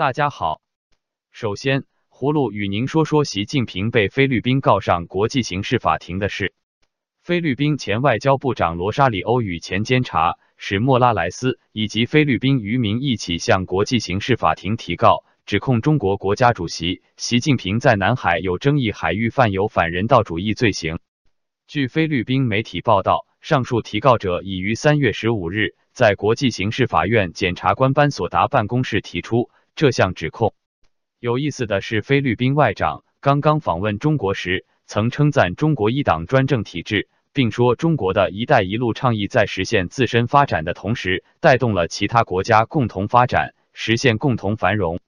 [0.00, 0.62] 大家好，
[1.30, 6.54] 首先，葫芦与您说说习近平被菲律宾告上国际刑事法庭的事。
[7.22, 20.98] 菲律宾前外交部长罗沙里欧与前监察史莫拉莱斯以及菲律宾渔民一起向国际刑事法庭提告，指控中国国家主席习近平在南海有争议海域犯有反人道主义罪行。
[21.66, 29.50] 据菲律宾媒体报道，上述提告者已于三月十五日在国际刑事法院检察官班索达办公室提出。
[29.74, 30.54] 这项指控
[31.18, 45.00] 有意思的是，菲律宾外长刚刚访问中国时，曾称赞中国一党专政体制，并说中国的一带一路倡议在实现自身发展的同时，带动了其他国家共同发展，实现共同繁荣。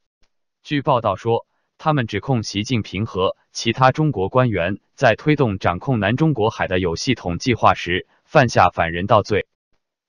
[0.62, 1.46] 据报道说，
[1.78, 9.46] 他们指控习近平和其他中国官员在推动掌控南中国海的有系统计划时，犯下反人道罪。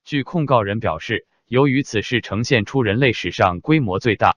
[0.06, 4.36] 据控告人表示，由于此事呈现出人类史上规模最大。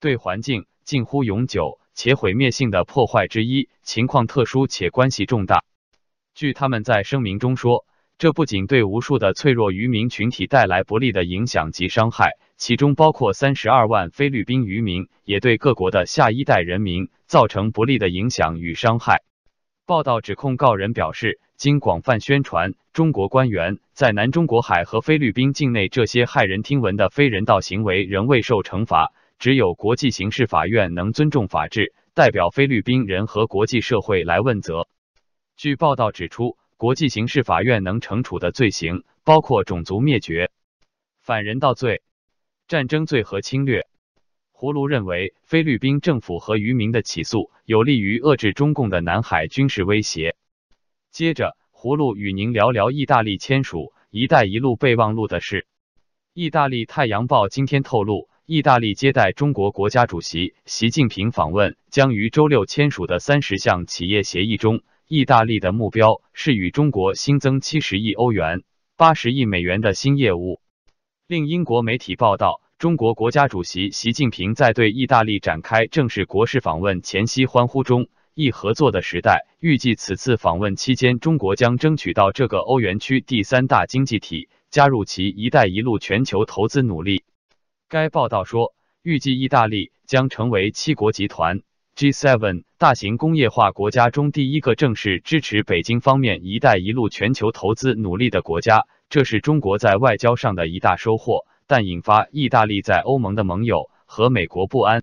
[0.00, 5.64] 对环境近乎永久且毁灭性的破坏之一，情况特殊且关系重大。
[6.36, 7.84] 据他们在声明中说，
[8.16, 19.22] 这不仅对无数的脆弱渔民群体带来不利的影响及伤害，其中包括三十二万菲律宾渔民，也对各国的下一代人民造成不利的影响与伤害。
[19.84, 29.12] 报道指控告人表示，经广泛宣传，中国官员在南中国海和菲律宾境内这些骇人听闻的非人道行为仍未受惩罚。
[29.38, 34.88] 只有国际刑事法院能尊重法治，代表菲律宾人和国际社会来问责。
[35.56, 40.50] 据报道指出，国际刑事法院能惩处的罪行包括种族灭绝、
[41.20, 42.02] 反人道罪、
[42.66, 43.86] 战争罪和侵略。
[44.50, 50.34] 胡卢认为，菲律宾政府和渔民的起诉有利于遏制中共的南海军事威胁。
[51.12, 55.68] 接着，胡卢与您聊聊意大利签署“一带一路”备忘录的事。
[56.32, 58.28] 意大利《太阳报》今天透露。
[58.50, 68.62] 意大利接待中国国家主席习近平访问，将于周六签署的三十项企业协议中，意大利的目标是与中国新增七十亿欧元、
[68.96, 70.62] 八十亿美元的新业务。
[71.26, 87.24] 另英国媒体报道，中国国家主席习近平在对意大利展开正式国事访问前夕欢呼中，一合作的时代预计此次访问期间，中国将争取到这个欧元区第三大经济体加入其“一带一路”全球投资努力。
[87.90, 91.62] 该报道说，预计意大利将成为七国集团
[91.96, 105.02] G7 大型工业化国家中第一个正式支持北京方面“一带一路”全球投资努力的国家，这是中国在外交上的一大收获，但引发意大利在欧盟的盟友和美国不安。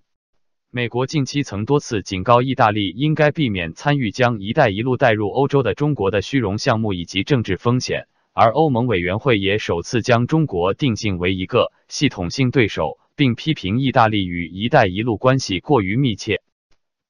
[0.70, 8.08] 美国近期曾多次警告意大利应该避免参与将“一带一路”带入欧洲的中国的虚荣项目以及政治风险。
[8.38, 16.42] 而欧盟委员会也首次将中国定性为一个系统性对手，并批评意大利与“一带一路”关系过于密切。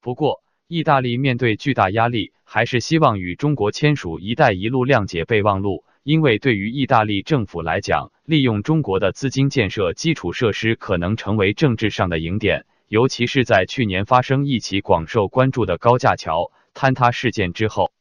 [0.01, 17.91] 不过，意大利面对巨大压力，还是希望与中国签署“一带一路”谅解备忘录，因为对于意大利政府来讲，利用中国的资金建设基础设施可能成为政治上的赢点，尤其是在去年发生一起广受关注的高架桥坍塌事件之后。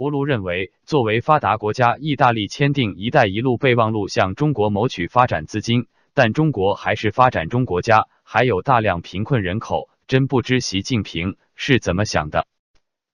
[0.00, 12.46] 胡卢认为，作为发达国家，意大利签订“一带一路”备忘录，向中国谋取发展资金，但中国还是发展中国家，还有大量贫困人口，真不知习近平是怎么想的。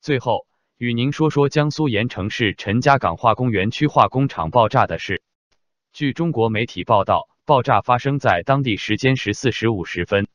[0.00, 0.46] 最后，
[0.78, 5.24] 与您说说江苏盐城市陈家港化工园区化工厂爆炸的事。
[5.92, 10.28] 据中国媒体报道，爆炸发生在当地时间十四时五十分。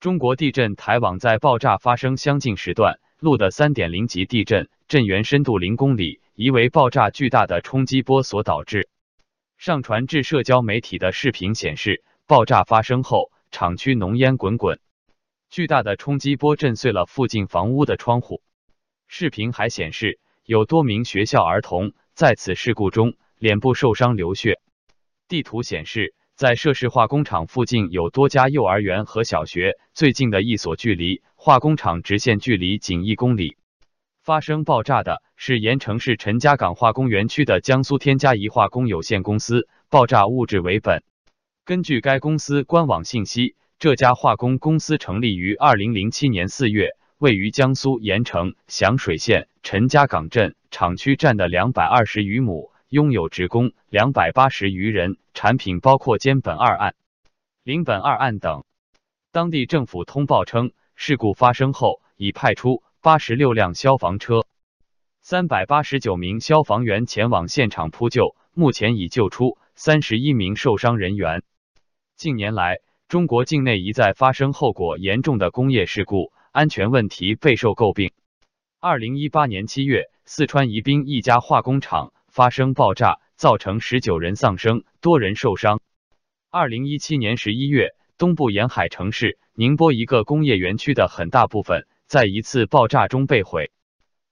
[0.00, 4.68] 中国地震台网在爆炸发生相近时段路的三点零级地震。
[4.88, 8.90] 震源深度零公里，疑为爆炸巨大的冲击波所导致。
[9.56, 14.80] 上传至社交媒体的视频显示，爆炸发生后，厂区浓烟滚滚，
[15.48, 18.42] 巨大的冲击波震碎了附近房屋的窗户。
[19.06, 24.60] 视频还显示，有多名学校儿童在此事故中脸部受伤流血。
[25.28, 33.56] 地图显示，在涉事化工厂附近有多家幼儿园和小学，最近的一所距离化工厂直线距离仅一公里。
[34.24, 41.02] 发生爆炸的是盐城市陈家港化工园区的江苏天嘉宜化工有限公司，爆炸物质为苯。
[41.64, 56.94] 根据该公司官网信息，这家化工公司成立于二零零七年四月，位于江苏盐城响水县陈家港镇，厂区占的两百二十余亩，拥有职工两百八十余人，产品包括尖苯二胺、
[57.64, 58.64] 邻苯二胺等。
[59.30, 62.82] 当地政府通报称，事故发生后已派出。
[63.00, 64.44] 八十六辆消防车，
[65.22, 71.42] 三百八十九名消防员前往现场扑救，目前已救出三十一名受伤人员。
[72.14, 72.78] 近年来，
[73.08, 78.12] 中国境内一再发生后果严重的工业事故，安全问题备受诟病。
[78.78, 85.82] 二零一八年七月，四川宜宾一家化工厂发生爆炸，造成十九人丧生，多人受伤。
[86.50, 93.70] 二零一七年十一月，东部沿海城市宁波一个工业园区的很大部分在一次爆炸中被毁。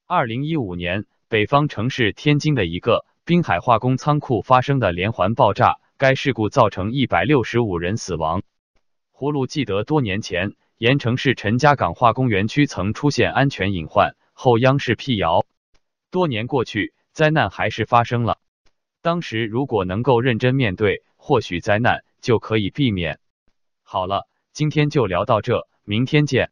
[0.07, 8.43] 二零一五年，北方城市天津的一个滨海化工仓库发生的连环爆炸，该事故造成一百六十五人死亡。
[9.15, 14.17] 葫芦记得多年前，盐城市陈家港化工园区曾出现安全隐患。
[14.33, 15.45] 后央视辟谣，
[16.11, 18.39] 多年过去，灾难还是发生了。
[19.03, 23.19] 当时如果能够认真面对，或许灾难就可以避免。
[23.83, 26.51] 好了，今天就聊到这，明天见。